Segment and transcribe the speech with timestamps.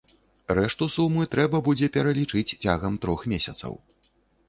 [0.59, 3.83] Рэшту сумы трэба будзе пералічыць цягам трох месяцаў.